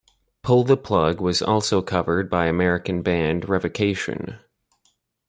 "Pull 0.41 0.63
the 0.63 0.77
Plug" 0.77 1.21
was 1.21 1.43
also 1.43 1.83
covered 1.83 2.27
by 2.27 2.47
American 2.47 3.03
band 3.03 3.47
Revocation. 3.47 4.39